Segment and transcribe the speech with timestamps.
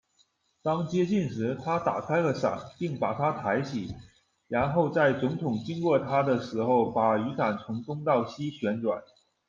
[0.63, 3.93] 当接近时，他打开了伞并把它抬起，
[4.47, 9.03] 然后在总统经过他的时候把雨伞从东到西旋转。